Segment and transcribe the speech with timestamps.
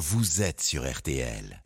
[0.00, 1.62] vous êtes sur RTL.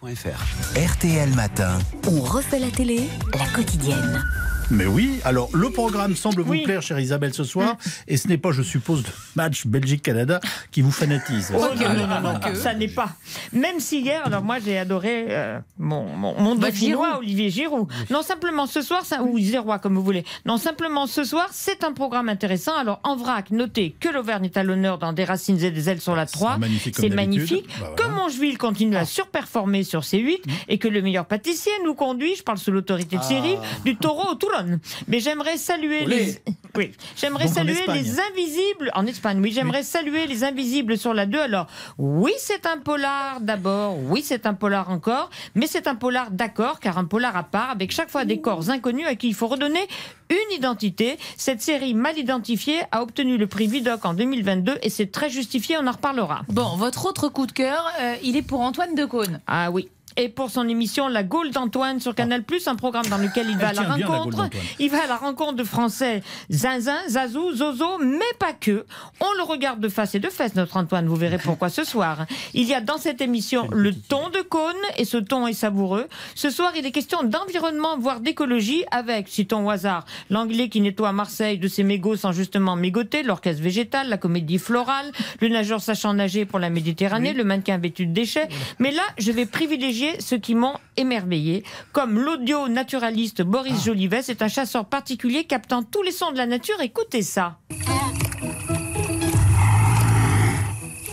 [0.00, 1.80] RTL Matin.
[2.06, 4.24] On refait la télé, la quotidienne.
[4.74, 6.62] Mais oui, alors le programme semble vous Oui.
[6.62, 7.76] plaire, chère Isabelle, ce soir,
[8.08, 11.52] et ce n'est pas, je suppose, le match Belgique-Canada qui vous fanatise.
[11.54, 13.10] Oh, non, non, non, non, ça n'est pas.
[13.52, 17.18] Même si hier, alors moi j'ai adoré euh, mon, mon, mon Bah, Giroud.
[17.18, 17.86] Olivier Giroud.
[18.08, 20.24] Non, simplement ce soir, ça, ou Zérois comme vous voulez.
[20.46, 22.74] Non, simplement ce soir, c'est un programme intéressant.
[22.74, 26.00] Alors en vrac, notez que l'Auvergne est à l'honneur dans Des racines et des ailes
[26.00, 26.56] sur la 3.
[26.56, 27.66] magnifique comme C'est magnifique.
[27.78, 27.94] Bah, voilà.
[27.96, 32.42] Que Mongeville continue à surperformer sur C8 et que le meilleur pâtissier nous conduit, je
[32.42, 34.61] parle sous l'autorité de Cyril, du taureau au Toulon.
[35.08, 36.36] Mais j'aimerais saluer les.
[36.76, 39.40] Oui, j'aimerais Donc saluer les invisibles en Espagne.
[39.42, 41.38] Oui, j'aimerais saluer les invisibles sur la 2.
[41.38, 41.66] Alors,
[41.98, 46.80] oui, c'est un polar d'abord, oui, c'est un polar encore, mais c'est un polar d'accord,
[46.80, 49.48] car un polar à part, avec chaque fois des corps inconnus à qui il faut
[49.48, 49.86] redonner
[50.30, 51.18] une identité.
[51.36, 55.76] Cette série mal identifiée a obtenu le prix Vidocq en 2022 et c'est très justifié,
[55.78, 56.42] on en reparlera.
[56.48, 59.40] Bon, votre autre coup de cœur, euh, il est pour Antoine Decaune.
[59.46, 59.88] Ah oui.
[60.16, 63.68] Et pour son émission La Gaule d'Antoine sur Canal+, un programme dans lequel il va
[63.68, 68.52] à la rencontre, il va à la rencontre de Français zinzin, zazou, zozo, mais pas
[68.52, 68.84] que.
[69.20, 72.26] On le regarde de face et de fesse, notre Antoine, vous verrez pourquoi ce soir.
[72.54, 76.08] Il y a dans cette émission le ton de cône, et ce ton est savoureux.
[76.34, 81.12] Ce soir, il est question d'environnement, voire d'écologie, avec, citons au hasard, l'anglais qui nettoie
[81.12, 86.14] Marseille de ses mégots sans justement mégoter, l'orchestre végétal, la comédie florale, le nageur sachant
[86.14, 88.48] nager pour la Méditerranée, le mannequin vêtu de déchets.
[88.78, 94.22] Mais là, je vais privilégier ceux qui m'ont émerveillé, comme l'audio naturaliste Boris Jolivet.
[94.22, 96.80] C'est un chasseur particulier captant tous les sons de la nature.
[96.80, 97.58] Écoutez ça.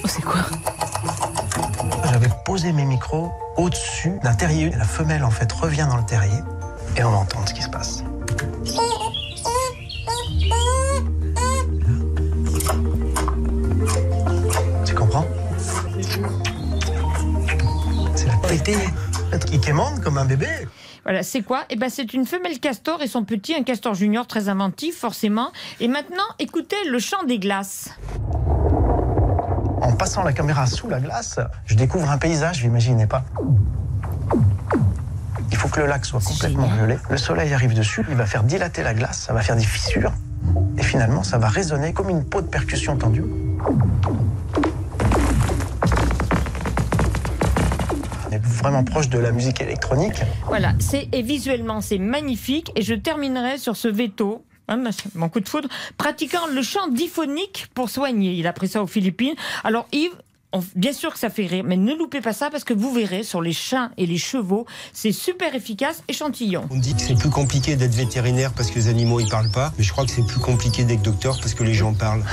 [0.04, 0.42] Oh, c'est quoi?
[2.12, 4.72] J'avais posé mes micros au-dessus d'un terrier.
[4.72, 6.40] La femelle, en fait, revient dans le terrier
[6.98, 8.04] et on entend ce qui se passe.
[14.86, 15.26] Tu comprends?
[19.62, 20.48] Quémande comme un bébé.
[21.04, 21.66] Voilà, c'est quoi?
[21.70, 25.52] Eh ben, c'est une femelle castor et son petit, un castor junior très inventif, forcément.
[25.80, 27.90] Et maintenant, écoutez le chant des glaces.
[29.82, 33.24] En passant la caméra sous la glace, je découvre un paysage, je n'imaginais pas.
[35.52, 36.98] Il faut que le lac soit complètement gelé.
[37.10, 40.12] Le soleil arrive dessus, il va faire dilater la glace, ça va faire des fissures.
[40.78, 43.26] Et finalement, ça va résonner comme une peau de percussion tendue.
[48.60, 50.22] Vraiment proche de la musique électronique.
[50.48, 52.72] Voilà, c'est et visuellement c'est magnifique.
[52.76, 54.44] Et je terminerai sur ce veto.
[54.68, 54.82] hein,
[55.16, 58.34] Mon coup de foudre, pratiquant le chant diphonique pour soigner.
[58.34, 59.34] Il a pris ça aux Philippines.
[59.64, 60.12] Alors Yves,
[60.52, 62.92] on- bien sûr que ça fait rire, mais ne loupez pas ça parce que vous
[62.92, 66.04] verrez sur les chiens et les chevaux, c'est super efficace.
[66.08, 66.66] Échantillon.
[66.72, 69.72] On dit que c'est plus compliqué d'être vétérinaire parce que les animaux ils parlent pas,
[69.78, 72.24] mais je crois que c'est plus compliqué d'être docteur parce que les gens parlent.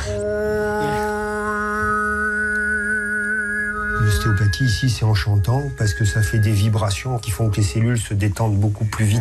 [4.60, 8.14] Ici c'est enchantant parce que ça fait des vibrations qui font que les cellules se
[8.14, 9.20] détendent beaucoup plus vite.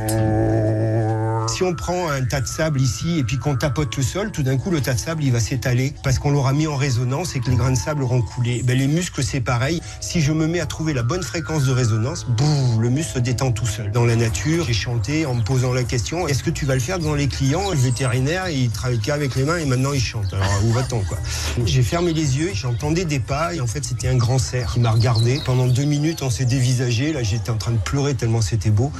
[1.47, 4.43] Si on prend un tas de sable ici et puis qu'on tapote le sol, tout
[4.43, 7.35] d'un coup le tas de sable il va s'étaler parce qu'on l'aura mis en résonance
[7.35, 8.61] et que les grains de sable auront coulé.
[8.63, 9.81] Ben, les muscles c'est pareil.
[10.01, 13.19] Si je me mets à trouver la bonne fréquence de résonance, bouh, le muscle se
[13.19, 13.91] détend tout seul.
[13.91, 16.81] Dans la nature, j'ai chanté en me posant la question est-ce que tu vas le
[16.81, 17.69] faire devant les clients?
[17.71, 20.33] Le vétérinaire il travaille qu'avec les mains et maintenant il chante.
[20.33, 21.17] Alors où va-t-on quoi?
[21.65, 24.79] J'ai fermé les yeux, j'entendais des pas et en fait c'était un grand cerf qui
[24.79, 25.39] m'a regardé.
[25.45, 27.13] Pendant deux minutes on s'est dévisagé.
[27.13, 28.91] Là j'étais en train de pleurer tellement c'était beau.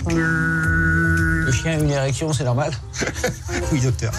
[1.45, 2.73] Le chien a une érection, c'est normal.
[3.71, 4.11] Oui docteur.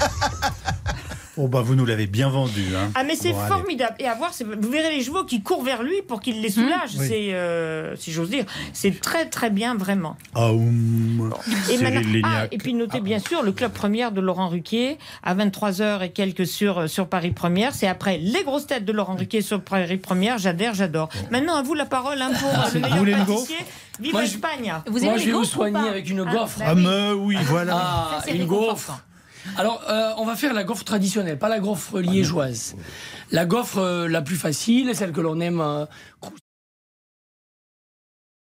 [1.38, 2.64] Oh bah vous nous l'avez bien vendu.
[2.76, 2.90] Hein.
[2.94, 3.48] Ah mais c'est Bon, allez.
[3.48, 3.94] formidable.
[3.98, 6.90] Et à voir, vous verrez les chevaux qui courent vers lui pour qu'il les soulage.
[6.98, 7.06] Oui.
[7.08, 10.16] C'est, euh, si j'ose dire, c'est très très bien vraiment.
[10.34, 11.32] Ah, oum.
[11.70, 11.76] Et,
[12.24, 16.10] ah, et puis notez bien sûr le club première de Laurent Ruquier à 23h et
[16.10, 17.74] quelques sur, sur Paris Première.
[17.74, 20.38] C'est après les grosses têtes de Laurent Ruquier sur Paris Première.
[20.38, 21.08] J'adhère, j'adore.
[21.30, 23.56] Maintenant à vous la parole hein, pour euh, le Vous voulez meilleur pâtissier.
[23.98, 26.58] Vive Moi, je- Espagne Vous Moi, je vais vous soigner avec une Ah, gaufre.
[26.58, 26.82] bah Ah, oui.
[26.86, 27.74] mais oui, voilà.
[27.76, 29.00] Ah, une gaufre.
[29.56, 32.76] Alors, euh, on va faire la gaufre traditionnelle, pas la gaufre liégeoise.
[33.30, 35.86] La gaufre euh, la plus facile, celle que l'on aime euh,